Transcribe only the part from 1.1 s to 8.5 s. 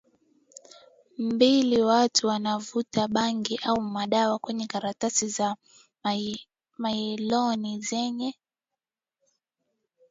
mbili watu wanavuta bangi au madawa kwenye karatasi za nailoni zenye